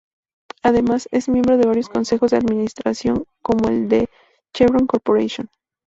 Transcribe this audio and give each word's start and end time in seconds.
Además, 0.63 1.07
es 1.11 1.29
miembro 1.29 1.57
de 1.57 1.67
varios 1.67 1.87
consejos 1.87 2.31
de 2.31 2.37
administración, 2.37 3.25
como 3.43 3.69
el 3.69 3.87
de 3.87 4.09
Chevron 4.51 4.87
Corporation. 4.87 5.47